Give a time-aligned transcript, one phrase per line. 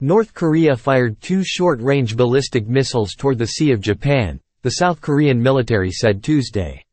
[0.00, 5.40] North Korea fired two short-range ballistic missiles toward the Sea of Japan, the South Korean
[5.40, 6.83] military said Tuesday.